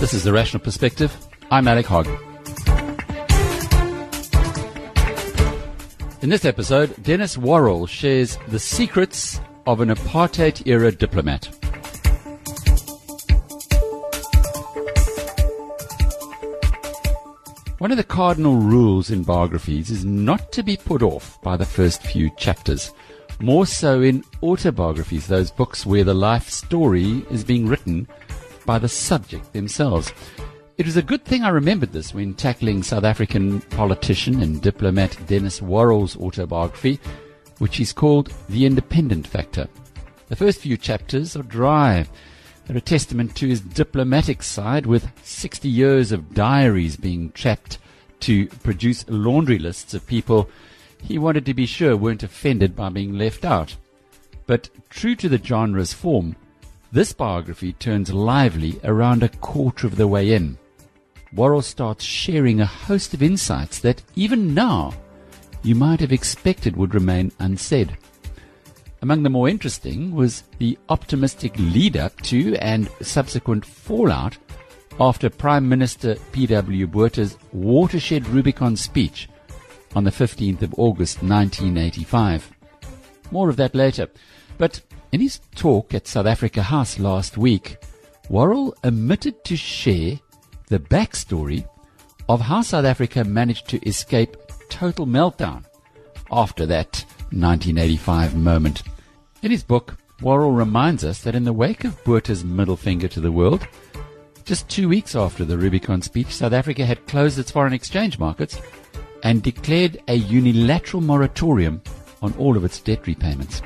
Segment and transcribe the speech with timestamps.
[0.00, 1.16] This is The Rational Perspective.
[1.52, 2.08] I'm Alec Hogg.
[6.20, 11.59] In this episode, Denis Worrall shares the secrets of an apartheid era diplomat.
[17.80, 21.64] One of the cardinal rules in biographies is not to be put off by the
[21.64, 22.92] first few chapters.
[23.40, 28.06] More so in autobiographies, those books where the life story is being written
[28.66, 30.12] by the subject themselves.
[30.76, 35.16] It was a good thing I remembered this when tackling South African politician and diplomat
[35.26, 37.00] Denis Worrall's autobiography,
[37.60, 39.66] which is called The Independent Factor.
[40.28, 42.06] The first few chapters are dry.
[42.66, 47.78] They're a testament to his diplomatic side, with 60 years of diaries being trapped
[48.20, 50.48] to produce laundry lists of people
[51.02, 53.76] he wanted to be sure weren't offended by being left out.
[54.46, 56.36] But true to the genre's form,
[56.92, 60.58] this biography turns lively around a quarter of the way in.
[61.32, 64.94] Worrall starts sharing a host of insights that even now
[65.62, 67.96] you might have expected would remain unsaid.
[69.02, 74.36] Among the more interesting was the optimistic lead up to and subsequent fallout
[75.00, 76.86] after Prime Minister P.W.
[76.86, 79.28] Botha's watershed Rubicon speech
[79.96, 82.52] on the 15th of August 1985.
[83.30, 84.08] More of that later.
[84.58, 87.78] But in his talk at South Africa House last week,
[88.28, 90.20] Worrall omitted to share
[90.66, 91.66] the backstory
[92.28, 94.36] of how South Africa managed to escape
[94.68, 95.64] total meltdown
[96.30, 98.82] after that 1985 moment.
[99.42, 103.20] In his book, Worrall reminds us that in the wake of Botha's middle finger to
[103.20, 103.66] the world,
[104.44, 108.60] just two weeks after the Rubicon speech, South Africa had closed its foreign exchange markets
[109.22, 111.80] and declared a unilateral moratorium
[112.20, 113.62] on all of its debt repayments.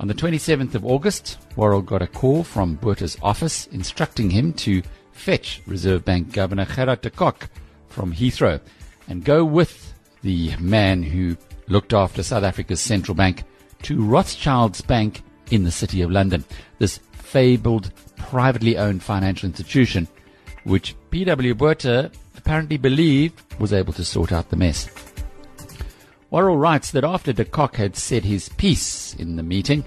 [0.00, 4.82] On the 27th of August, Worrall got a call from Botha's office instructing him to
[5.12, 7.48] fetch Reserve Bank Governor Gerhard de Kock
[7.88, 8.60] from Heathrow
[9.08, 9.92] and go with
[10.22, 11.36] the man who
[11.68, 13.44] looked after South Africa's central bank
[13.82, 16.44] to Rothschild's Bank in the City of London,
[16.78, 20.08] this fabled privately owned financial institution,
[20.64, 21.54] which P.W.
[21.54, 24.88] Botha apparently believed was able to sort out the mess.
[26.30, 29.84] Worrall writes that after de Kock had said his piece in the meeting,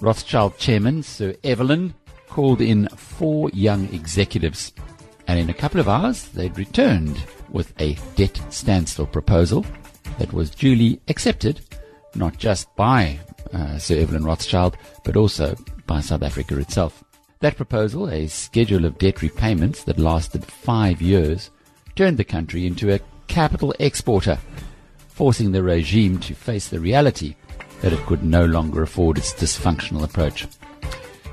[0.00, 1.94] Rothschild chairman Sir Evelyn
[2.28, 4.72] called in four young executives,
[5.26, 9.64] and in a couple of hours they'd returned with a debt standstill proposal
[10.18, 11.60] that was duly accepted,
[12.14, 13.18] not just by
[13.52, 15.56] uh, Sir Evelyn Rothschild, but also
[15.86, 17.04] by South Africa itself.
[17.40, 21.50] That proposal, a schedule of debt repayments that lasted five years,
[21.94, 24.38] turned the country into a capital exporter
[25.08, 27.34] forcing the regime to face the reality
[27.80, 30.46] that it could no longer afford its dysfunctional approach.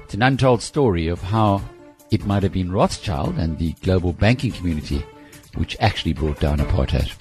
[0.03, 1.61] It's an untold story of how
[2.11, 5.05] it might have been Rothschild and the global banking community
[5.55, 7.11] which actually brought down apartheid.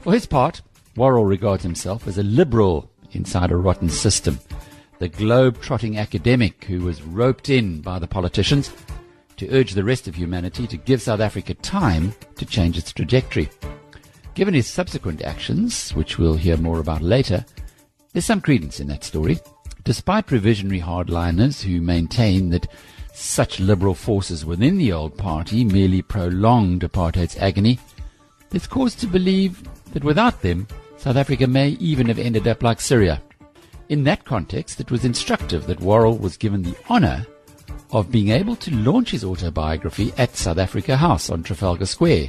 [0.00, 0.62] For his part,
[0.94, 4.38] Worrall regards himself as a liberal inside a rotten system,
[4.98, 8.70] the globe-trotting academic who was roped in by the politicians
[9.38, 13.48] to urge the rest of humanity to give South Africa time to change its trajectory.
[14.34, 17.44] Given his subsequent actions, which we'll hear more about later,
[18.12, 19.40] there's some credence in that story.
[19.84, 22.68] Despite revisionary hardliners who maintain that
[23.14, 27.78] such liberal forces within the old party merely prolonged apartheid's agony,
[28.50, 30.66] there's cause to believe that without them,
[31.02, 33.20] South Africa may even have ended up like Syria.
[33.88, 37.26] In that context, it was instructive that Worrall was given the honour
[37.90, 42.28] of being able to launch his autobiography at South Africa House on Trafalgar Square,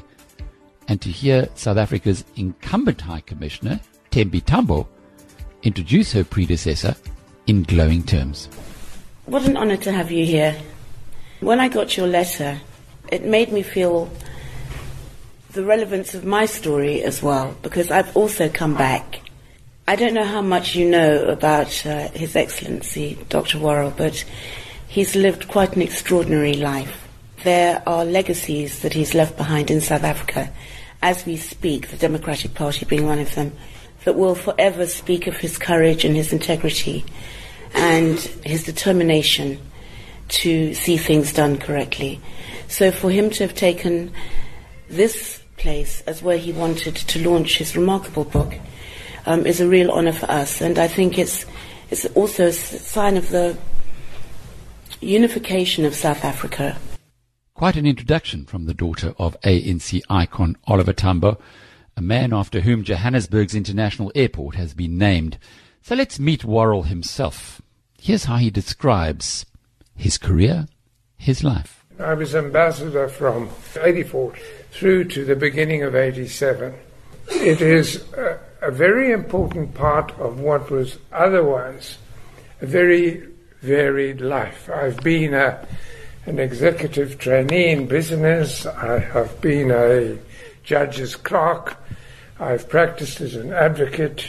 [0.88, 3.80] and to hear South Africa's incumbent High Commissioner,
[4.10, 4.90] Tembi Tambo,
[5.62, 6.96] introduce her predecessor
[7.46, 8.48] in glowing terms.
[9.28, 10.60] What an honor to have you here.
[11.42, 12.60] When I got your letter,
[13.12, 14.10] it made me feel
[15.54, 19.22] the relevance of my story as well, because I've also come back.
[19.88, 23.60] I don't know how much you know about uh, His Excellency Dr.
[23.60, 24.26] Worrall, but
[24.88, 27.08] he's lived quite an extraordinary life.
[27.44, 30.52] There are legacies that he's left behind in South Africa
[31.04, 33.52] as we speak, the Democratic Party being one of them,
[34.06, 37.06] that will forever speak of his courage and his integrity
[37.76, 39.60] and his determination
[40.30, 42.22] to see things done correctly.
[42.70, 44.14] So for him to have taken
[44.90, 48.54] this place as where he wanted to launch his remarkable book
[49.26, 51.46] um, is a real honour for us, and I think it's
[51.90, 53.58] it's also a sign of the
[55.00, 56.78] unification of South Africa.
[57.54, 61.40] Quite an introduction from the daughter of ANC icon Oliver Tambo.
[61.96, 65.38] a man after whom Johannesburg's International Airport has been named.
[65.82, 67.62] So let's meet Worrall himself.
[68.02, 69.46] Here's how he describes
[69.96, 70.66] his career,
[71.18, 71.86] his life.
[72.00, 73.50] I was ambassador from
[73.80, 74.34] 84
[74.74, 76.74] through to the beginning of 87.
[77.30, 82.00] It is a, a very important part of what was otherwise
[82.60, 83.28] a very
[83.62, 84.70] varied life.
[84.74, 85.66] I've been a,
[86.26, 90.18] an executive trainee in business, I have been a
[90.64, 91.78] judge's clerk,
[92.40, 94.28] I've practiced as an advocate,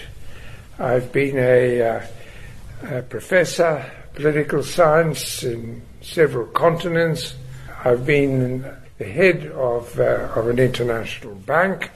[0.79, 2.07] I've been a, uh,
[2.83, 7.35] a professor, political science in several continents.
[7.85, 8.65] I've been
[9.05, 11.91] the head of, uh, of an international bank,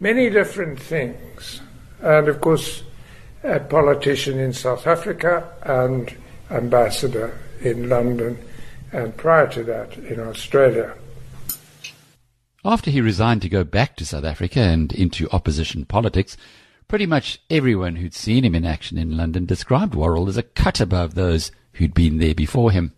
[0.00, 1.60] many different things.
[2.02, 2.82] And of course,
[3.44, 6.14] a politician in South Africa and
[6.50, 8.38] ambassador in London,
[8.92, 10.94] and prior to that in Australia.
[12.64, 16.36] After he resigned to go back to South Africa and into opposition politics,
[16.88, 20.80] pretty much everyone who'd seen him in action in London described Worrall as a cut
[20.80, 22.92] above those who'd been there before him.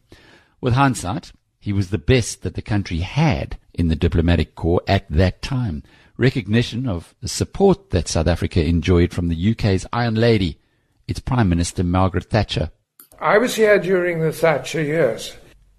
[0.61, 1.33] With hindsight,
[1.63, 5.85] he was the best that the country had in the diplomatic corps at that time.
[6.17, 10.59] Recognition of the support that South Africa enjoyed from the UK's Iron Lady,
[11.07, 12.73] its Prime Minister Margaret Thatcher.
[13.21, 15.37] I was here during the Thatcher years.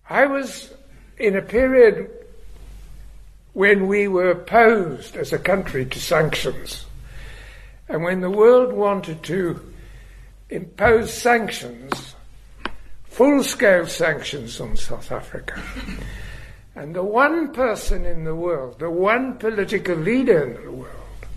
[0.09, 0.73] I was
[1.17, 2.09] in a period
[3.51, 6.85] when we were opposed as a country to sanctions.
[7.89, 9.59] And when the world wanted to
[10.49, 12.12] impose sanctions,
[13.13, 15.61] full scale sanctions on South Africa,
[16.75, 21.27] and the one person in the world, the one political leader in the world,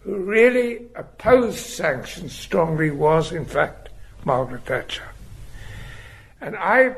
[0.00, 3.88] who really opposed sanctions strongly was, in fact,
[4.26, 5.08] Margaret Thatcher.
[6.42, 6.94] And I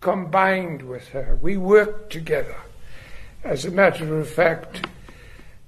[0.00, 1.36] combined with her.
[1.42, 2.56] We worked together.
[3.42, 4.86] As a matter of fact,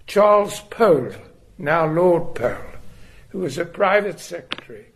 [0.06, 1.14] Charles Powell,
[1.58, 2.70] now Lord Powell,
[3.30, 4.86] who was a private secretary,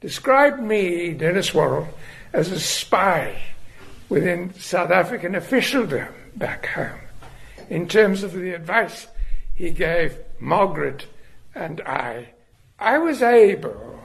[0.00, 1.88] described me, Denis Worrall,
[2.32, 3.36] as a spy
[4.08, 7.00] within South African officialdom back home
[7.68, 9.06] in terms of the advice
[9.54, 11.06] he gave Margaret
[11.54, 12.28] and I.
[12.78, 13.98] I was able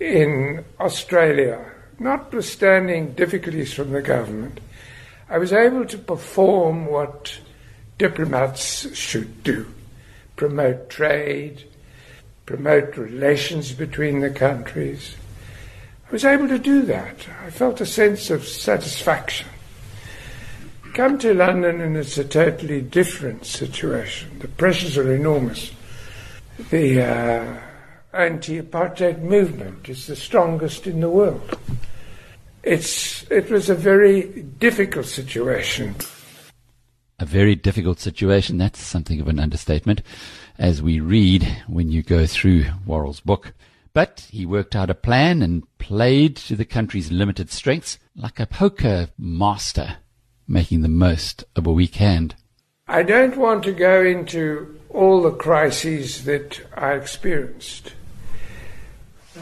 [0.00, 1.64] in Australia,
[1.98, 4.60] notwithstanding difficulties from the government,
[5.30, 7.38] I was able to perform what
[7.98, 9.66] diplomats should do
[10.38, 11.64] promote trade,
[12.48, 15.16] promote relations between the countries.
[16.08, 17.14] I was able to do that.
[17.44, 19.46] I felt a sense of satisfaction.
[20.94, 24.38] Come to London and it's a totally different situation.
[24.38, 25.72] The pressures are enormous.
[26.70, 27.60] The uh,
[28.14, 31.58] anti-apartheid movement is the strongest in the world.
[32.62, 34.22] It's, it was a very
[34.58, 35.96] difficult situation.
[37.20, 38.58] A very difficult situation.
[38.58, 40.02] That's something of an understatement,
[40.56, 43.54] as we read when you go through Worrall's book.
[43.92, 48.46] But he worked out a plan and played to the country's limited strengths like a
[48.46, 49.96] poker master,
[50.46, 52.36] making the most of a weak hand.
[52.86, 57.94] I don't want to go into all the crises that I experienced.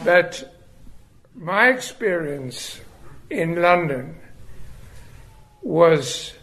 [0.03, 0.55] But
[1.35, 2.81] my experience
[3.29, 4.15] in London
[5.61, 6.33] was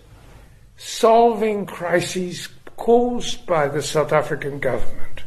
[0.77, 5.23] solving crises caused by the South African government.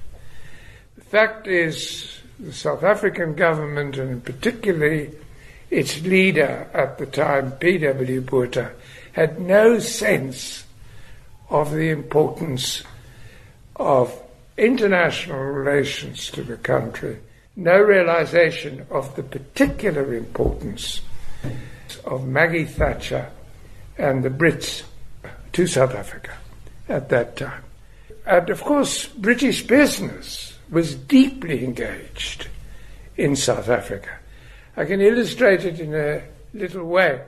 [0.96, 5.12] The fact is, the South African government, and particularly
[5.70, 8.22] its leader at the time, P.W.
[8.22, 8.72] Botha,
[9.14, 10.66] had no sense
[11.50, 12.84] of the importance
[13.76, 14.22] of
[14.58, 17.20] international relations to the country
[17.58, 21.02] no realization of the particular importance
[22.06, 23.32] of Maggie Thatcher
[23.98, 24.84] and the Brits
[25.58, 26.38] to South Africa
[26.88, 27.64] at that time.
[28.28, 32.48] And of course, British business was deeply engaged
[33.16, 34.20] in South Africa.
[34.76, 36.22] I can illustrate it in a
[36.54, 37.24] little way.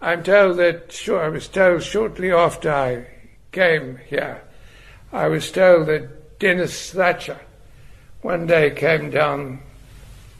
[0.00, 3.06] I'm told that, sure, I was told shortly after I
[3.52, 4.40] came here,
[5.12, 7.40] I was told that Denis Thatcher
[8.22, 9.60] one day came down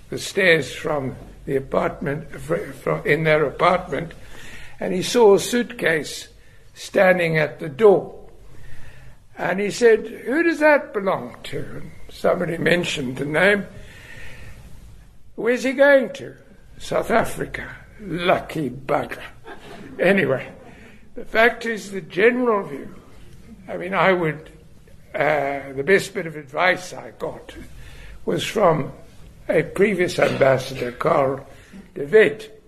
[0.09, 2.27] the stairs from the apartment,
[3.05, 4.13] in their apartment,
[4.81, 6.29] and he saw a suitcase
[6.81, 8.19] standing at the door.
[9.37, 11.59] And he said, Who does that belong to?
[11.59, 13.67] And somebody mentioned the name.
[15.35, 16.35] Where's he going to?
[16.79, 17.77] South Africa.
[18.01, 19.23] Lucky bugger.
[19.99, 20.51] Anyway,
[21.15, 22.95] the fact is, the general view,
[23.69, 24.51] I mean, I would
[25.15, 27.55] uh, the best bit of advice I got
[28.25, 28.93] was from
[29.49, 31.47] a previous ambassador, Carel
[31.95, 32.63] de Wet,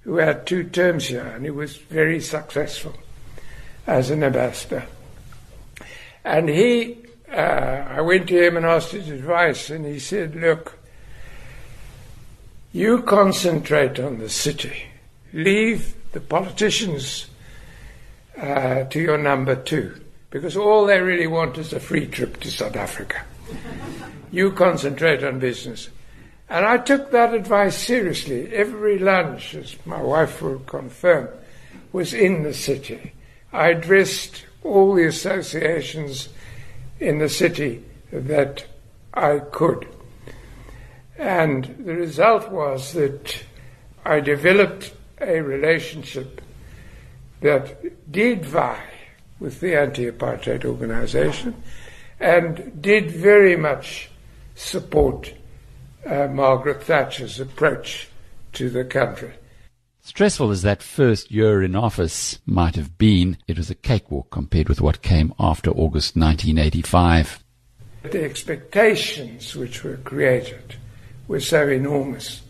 [0.00, 2.94] who had two terms here, and he was very successful
[3.86, 4.84] as an ambassador.
[6.24, 6.98] And he,
[7.30, 10.78] uh, I went to him and asked his advice, and he said, Look,
[12.72, 14.84] you concentrate on the city,
[15.32, 17.26] leave the politicians
[18.40, 20.00] uh, to your number two,
[20.30, 23.22] because all they really want is a free trip to South Africa.
[24.32, 25.88] you concentrate on business.
[26.48, 28.52] And I took that advice seriously.
[28.52, 31.28] Every lunch, as my wife will confirm,
[31.92, 33.12] was in the city.
[33.54, 36.28] I addressed all the associations
[36.98, 38.66] in the city that
[39.14, 39.86] I could.
[41.16, 43.44] And the result was that
[44.04, 46.40] I developed a relationship
[47.42, 48.90] that did vie
[49.38, 51.54] with the anti apartheid organization
[52.18, 54.10] and did very much
[54.56, 55.32] support
[56.04, 58.08] uh, Margaret Thatcher's approach
[58.54, 59.32] to the country.
[60.06, 64.68] Stressful as that first year in office might have been, it was a cakewalk compared
[64.68, 67.42] with what came after August 1985.
[68.02, 70.76] The expectations which were created
[71.26, 72.42] were so enormous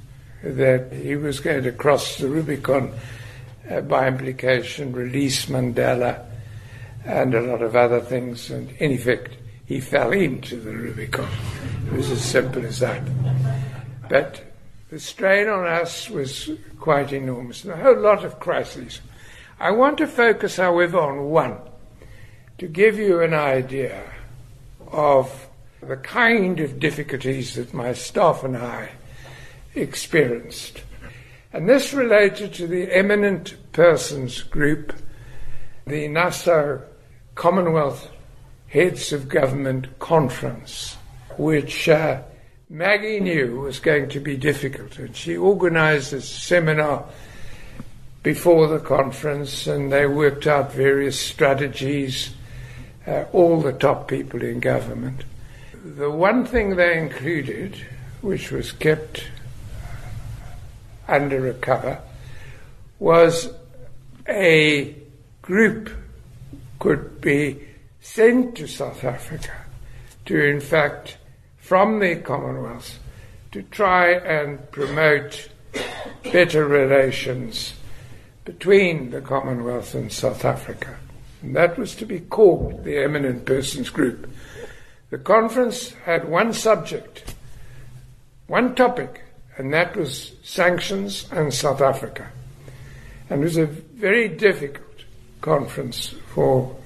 [0.43, 2.93] that he was going to cross the Rubicon
[3.71, 6.27] uh, by implication, release Mandela,
[7.05, 8.51] and a lot of other things.
[8.51, 11.31] And in effect, he fell into the Rubicon.
[11.87, 13.03] It was as simple as that.
[14.09, 14.43] But
[14.95, 19.01] the strain on us was quite enormous, and a whole lot of crises.
[19.59, 21.59] I want to focus, however, on one
[22.59, 24.05] to give you an idea
[24.93, 25.49] of
[25.81, 28.91] the kind of difficulties that my staff and I
[29.75, 30.85] experienced.
[31.53, 34.93] And this related to the eminent persons group,
[35.89, 36.79] the Nassau
[37.35, 38.13] Commonwealth
[38.69, 40.97] Heads of Government Conference,
[41.37, 42.23] which uh,
[42.71, 44.99] Maggie knew was going to be difficult.
[44.99, 47.05] And she organized a seminar
[48.23, 52.35] before the conference, and they worked out various strategies,
[53.07, 55.25] uh, all the top people in government.
[55.85, 57.77] The one thing they included,
[58.23, 59.25] which was kept
[61.07, 62.01] under a cover,
[62.99, 63.53] was
[64.27, 64.97] a
[65.43, 65.91] group
[66.79, 67.61] could be
[68.01, 69.53] sent to South Africa
[70.25, 71.19] to, in fact,
[71.65, 72.99] from the Commonwealth
[73.51, 75.49] to try and promote
[76.31, 77.73] better relations
[78.45, 80.99] between the Commonwealth and South Africa.
[81.41, 84.29] And that was to be called the Eminent Persons Group.
[85.09, 87.35] The conference had one subject,
[88.47, 89.23] one topic,
[89.57, 92.31] and that was sanctions and South Africa.
[93.31, 95.05] And it was a very difficult
[95.41, 96.77] conference for,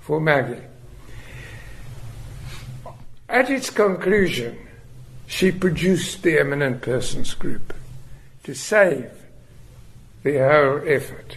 [0.00, 0.62] for Maggie.
[3.36, 4.56] At its conclusion,
[5.26, 7.74] she produced the Eminent Persons Group
[8.44, 9.10] to save
[10.22, 11.36] the whole effort,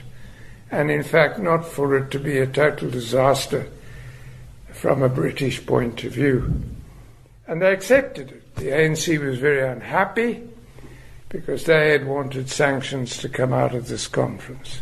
[0.72, 3.68] and in fact, not for it to be a total disaster
[4.72, 6.64] from a British point of view.
[7.46, 8.56] And they accepted it.
[8.56, 10.48] The ANC was very unhappy
[11.28, 14.80] because they had wanted sanctions to come out of this conference.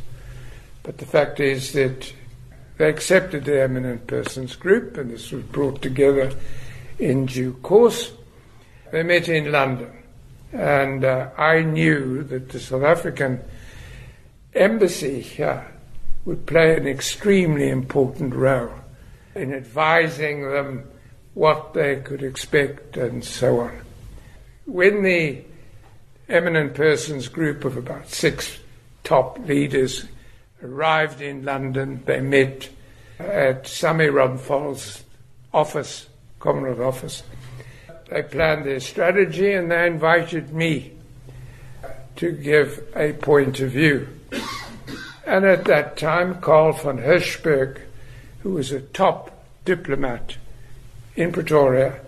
[0.83, 2.13] But the fact is that
[2.77, 6.31] they accepted the eminent persons group, and this was brought together
[7.00, 8.12] in due course.
[8.92, 9.92] They met in London,
[10.54, 13.42] and uh, I knew that the South African
[14.54, 15.66] embassy here
[16.25, 18.74] would play an extremely important role
[19.36, 20.84] in advising them
[21.34, 23.82] what they could expect and so on.
[24.66, 25.44] When the
[26.30, 28.60] eminent persons group of about six
[29.04, 30.06] top leaders
[30.62, 32.04] arrived in London.
[32.06, 32.70] They met
[33.20, 35.04] at Sonny Ramphal's
[35.54, 36.08] office,
[36.48, 37.24] Commonwealth office.
[38.10, 40.94] They planned their strategy and they invited me
[42.16, 44.08] to give a point of view.
[45.25, 47.82] And at that time, Karl von Hirschberg,
[48.44, 50.38] who was a top diplomat
[51.18, 52.00] in Pretoria,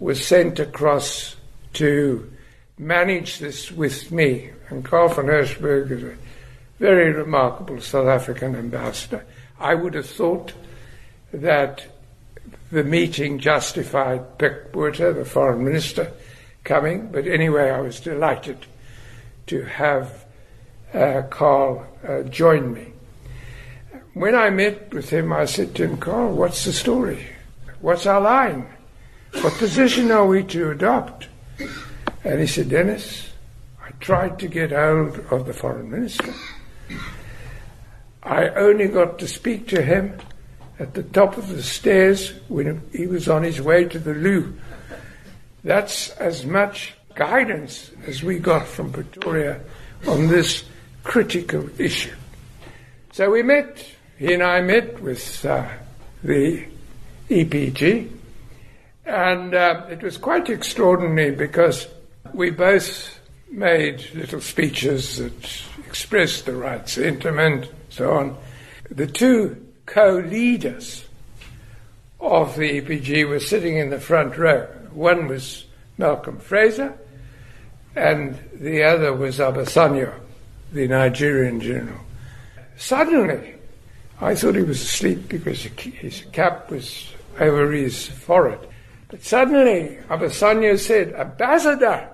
[0.00, 1.36] was sent across
[1.74, 2.32] to
[2.78, 4.52] manage this with me.
[4.70, 6.16] And Karl von Hirschberg is a
[6.78, 9.26] very remarkable South African ambassador.
[9.60, 10.54] I would have thought
[11.30, 11.88] that
[12.70, 16.12] the meeting justified Pik the foreign minister,
[16.64, 18.66] coming, but anyway, I was delighted
[19.46, 20.24] to have
[20.92, 22.92] uh, Karl uh, join me.
[24.14, 27.26] When I met with him, I said to him, Karl, what's the story?
[27.80, 28.66] What's our line?
[29.42, 31.28] What position are we to adopt?
[32.24, 33.30] And he said, Denis,
[33.82, 36.34] I tried to get hold of the foreign minister.
[38.22, 40.18] I only got to speak to him
[40.78, 44.54] at the top of the stairs when he was on his way to the loo.
[45.64, 49.60] That's as much guidance as we got from Pretoria
[50.06, 50.64] on this
[51.02, 52.14] critical issue.
[53.12, 53.84] So we met,
[54.18, 55.66] he and I met with uh,
[56.22, 56.66] the
[57.30, 58.10] EPG.
[59.06, 61.88] And uh, it was quite extraordinary because
[62.34, 63.18] we both
[63.50, 68.36] made little speeches that expressed the right sentiment, so on.
[68.90, 71.06] The two co leaders
[72.20, 74.66] of the EPG were sitting in the front row.
[74.92, 75.64] One was
[75.96, 76.96] Malcolm Fraser,
[77.94, 80.12] and the other was Obasanjo,
[80.72, 82.00] the Nigerian general.
[82.76, 83.54] Suddenly,
[84.20, 88.66] I thought he was asleep because his cap was over his forehead.
[89.08, 92.08] But suddenly, Obasanjo said, Ambassador,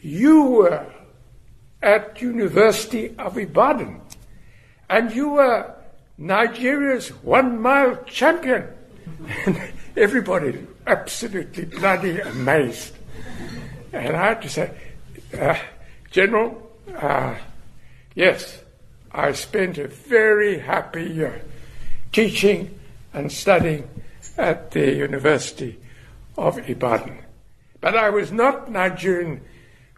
[0.00, 0.86] you were
[1.82, 4.00] at University of Ibadan,
[4.88, 5.75] and you were
[6.18, 8.66] Nigeria's one-mile champion.
[9.46, 9.60] And
[9.96, 12.94] everybody absolutely bloody amazed.
[13.92, 14.70] And I had to say,
[15.38, 15.58] uh,
[16.10, 17.34] General, uh,
[18.14, 18.60] yes,
[19.12, 21.42] I spent a very happy year
[22.12, 22.78] teaching
[23.12, 23.88] and studying
[24.36, 25.78] at the University
[26.36, 27.18] of Ibadan.
[27.80, 29.40] But I was not Nigerian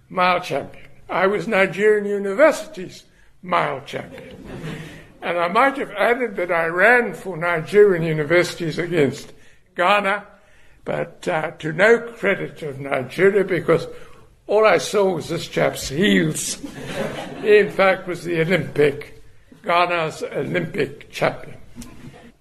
[0.08, 0.84] mile champion.
[1.08, 3.04] I was Nigerian University's
[3.42, 4.36] mile champion.
[5.28, 9.34] And I might have added that I ran for Nigerian universities against
[9.76, 10.24] Ghana,
[10.86, 13.86] but uh, to no credit of Nigeria because
[14.46, 16.56] all I saw was this chap's heels.
[17.42, 19.22] he, in fact, was the Olympic,
[19.62, 21.58] Ghana's Olympic champion.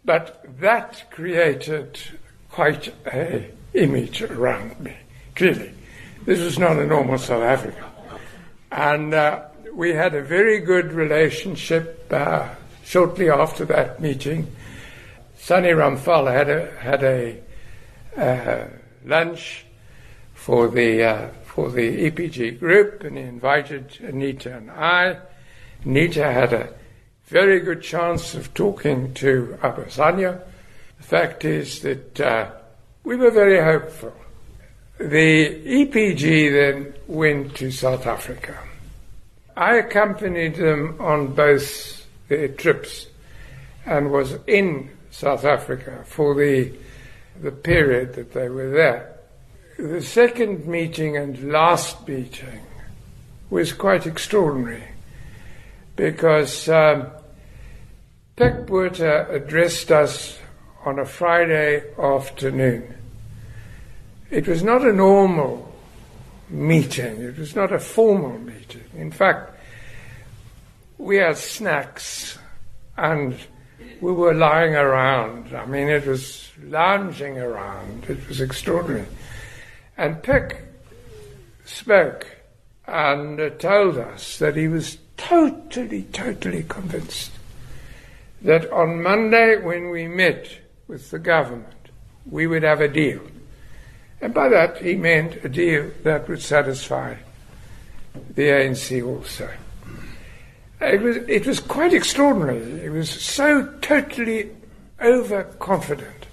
[0.05, 1.99] But that created
[2.49, 4.95] quite a image around me,
[5.35, 5.73] clearly.
[6.23, 7.91] This was not a normal South Africa.
[8.71, 9.41] And uh,
[9.73, 12.47] we had a very good relationship uh,
[12.87, 14.47] shortly after that meeting.
[15.37, 17.37] Sonny Ramphal had a, had a
[18.15, 18.67] uh,
[19.05, 19.65] lunch
[20.33, 25.17] for the, uh, for the EPG group and he invited Anita and I.
[25.83, 26.73] Anita had a
[27.25, 30.41] very good chance of talking to Obasanjo.
[30.97, 32.51] The fact is that uh,
[33.03, 34.13] we were very hopeful.
[34.97, 38.57] The EPG then went to South Africa.
[39.57, 41.96] I accompanied them on both
[42.27, 43.07] their trips
[43.85, 46.71] and was in South Africa for the,
[47.41, 49.13] the period that they were there.
[49.77, 52.61] The second meeting and last meeting
[53.49, 54.83] was quite extraordinary
[55.95, 57.07] because um,
[58.37, 60.39] addressed us
[60.85, 62.95] on a Friday afternoon.
[64.29, 65.73] It was not a normal
[66.49, 68.83] meeting, it was not a formal meeting.
[68.95, 69.56] In fact,
[70.97, 72.37] we had snacks
[72.95, 73.35] and
[74.01, 75.55] we were lying around.
[75.55, 78.05] I mean, it was lounging around.
[78.07, 79.07] It was extraordinary.
[79.97, 80.57] And Pik
[81.65, 82.27] spoke
[82.85, 87.31] and told us that he was totally, totally convinced
[88.41, 90.47] that on Monday, when we met
[90.87, 91.89] with the government,
[92.29, 93.21] we would have a deal.
[94.21, 97.15] And by that, he meant a deal that would satisfy
[98.35, 99.49] the ANC also.
[100.79, 102.57] It was, it was quite extraordinary.
[102.83, 104.51] It was so totally
[105.01, 106.27] overconfident,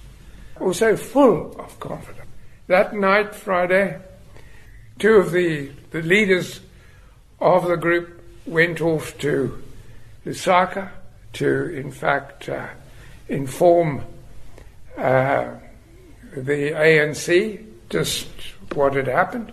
[0.61, 2.29] also full of confidence.
[2.67, 4.01] That night, Friday,
[4.99, 6.61] two of the, the leaders
[7.41, 9.63] of the group went off to
[10.27, 10.91] Lusaka
[11.35, 12.69] to, in fact, uh,
[13.29, 14.03] inform
[14.97, 15.55] uh,
[16.37, 18.29] the ANC just
[18.75, 19.53] what had happened.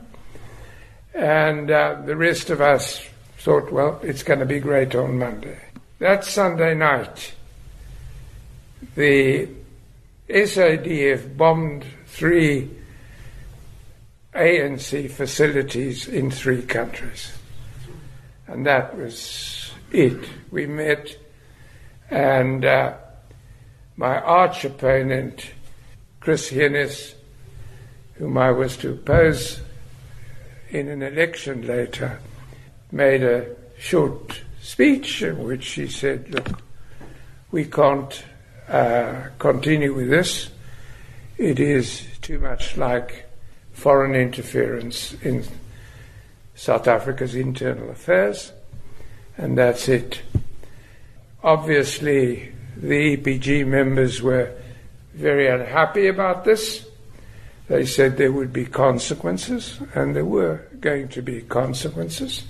[1.14, 3.06] And uh, the rest of us
[3.42, 5.60] thought, well, it's going to be great on Monday.
[5.98, 7.34] That Sunday night,
[8.94, 9.50] the
[10.30, 12.70] SADF bombed three
[14.36, 17.34] ANC facilities in three countries.
[18.46, 20.24] And that was it.
[20.52, 21.18] We met,
[22.12, 22.94] and uh,
[23.98, 25.50] my arch opponent,
[26.20, 27.16] Chris Heunis,
[28.16, 29.62] whom I was to oppose
[30.70, 32.20] in an election later,
[32.92, 36.62] made a short speech in which she said, Look,
[37.52, 38.24] we can't
[38.68, 40.50] uh, continue with this.
[41.38, 43.26] It is too much like
[43.74, 45.44] foreign interference in
[46.56, 48.52] South Africa's internal affairs,
[49.38, 50.22] and that's it.
[51.44, 54.52] Obviously, the EPG members were
[55.16, 56.86] very unhappy about this.
[57.68, 62.44] They said there would be consequences, and there were going to be consequences.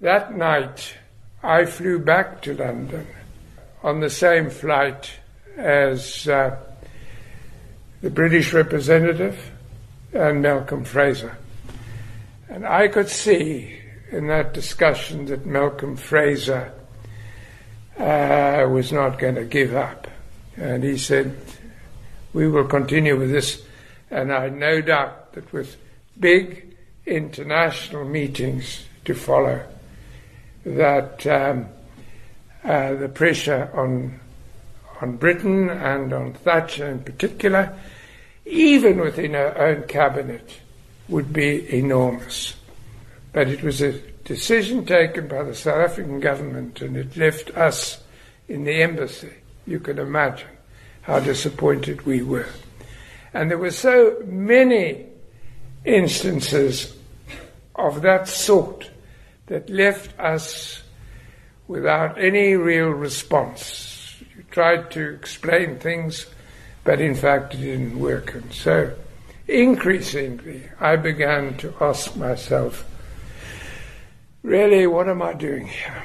[0.00, 0.94] That night,
[1.42, 3.06] I flew back to London
[3.82, 5.10] on the same flight
[5.56, 6.56] as uh,
[8.02, 9.52] the British representative
[10.12, 11.38] and Malcolm Fraser.
[12.50, 13.78] And I could see
[14.10, 16.72] in that discussion that Malcolm Fraser
[17.98, 20.08] uh, was not going to give up.
[20.58, 21.36] And he said,
[22.34, 23.64] we will continue with this,
[24.10, 25.76] and I no doubt that with
[26.20, 29.62] big international meetings to follow,
[30.66, 31.66] that um,
[32.64, 34.20] uh, the pressure on
[35.00, 37.78] on Britain and on Thatcher in particular,
[38.44, 40.60] even within her own cabinet,
[41.08, 42.54] would be enormous.
[43.32, 48.02] But it was a decision taken by the South African government, and it left us
[48.48, 49.34] in the embassy.
[49.66, 50.48] You can imagine
[51.02, 52.48] how disappointed we were.
[53.34, 55.04] And there were so many
[55.84, 56.96] instances
[57.74, 58.90] of that sort
[59.46, 60.82] that left us
[61.68, 64.14] without any real response.
[64.36, 66.26] You tried to explain things,
[66.84, 68.34] but in fact it didn't work.
[68.34, 68.94] And so,
[69.48, 72.84] increasingly, I began to ask myself,
[74.42, 76.02] really, what am I doing here?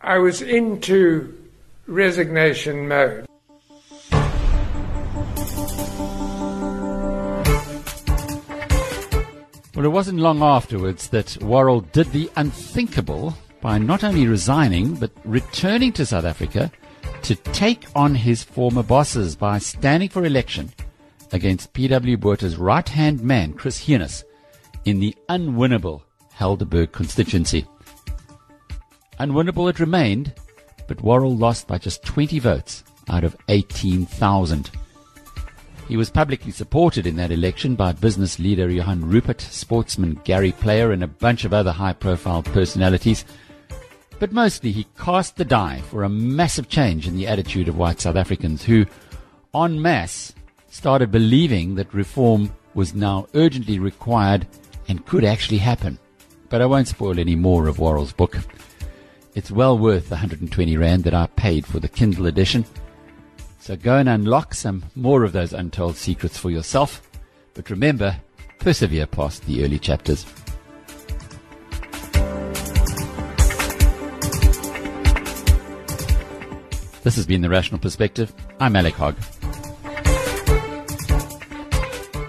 [0.00, 1.34] I was into
[1.86, 3.27] resignation mode.
[9.78, 15.12] Well, it wasn't long afterwards that Worrall did the unthinkable by not only resigning, but
[15.24, 16.72] returning to South Africa
[17.22, 20.72] to take on his former bosses by standing for election
[21.30, 22.16] against P.W.
[22.16, 24.24] Botha's right hand man, Chris Heunis,
[24.84, 26.02] in the unwinnable
[26.36, 27.64] Helderberg constituency.
[29.20, 30.34] Unwinnable it remained,
[30.88, 34.72] but Worrall lost by just 20 votes out of 18,000.
[35.88, 40.92] He was publicly supported in that election by business leader Johann Rupert, sportsman Gary Player,
[40.92, 43.24] and a bunch of other high profile personalities.
[44.18, 48.02] But mostly he cast the die for a massive change in the attitude of white
[48.02, 48.84] South Africans who,
[49.54, 50.34] en masse,
[50.68, 54.46] started believing that reform was now urgently required
[54.88, 55.98] and could actually happen.
[56.50, 58.36] But I won't spoil any more of Worrall's book.
[59.34, 62.66] It's well worth the 120 Rand that I paid for the Kindle edition.
[63.60, 67.02] So go and unlock some more of those untold secrets for yourself.
[67.54, 68.16] But remember,
[68.58, 70.24] persevere past the early chapters.
[77.02, 78.32] This has been The Rational Perspective.
[78.60, 79.16] I'm Alec Hogg.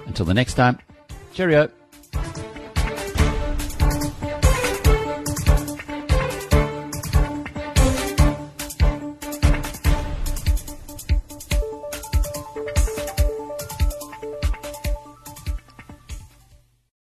[0.08, 0.80] Until the next time,
[1.34, 1.70] cheerio.